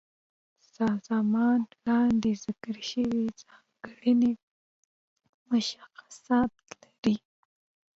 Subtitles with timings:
[0.77, 4.15] سازمان لاندې ذکر شوي ځانګړي
[5.49, 7.15] مشخصات لري.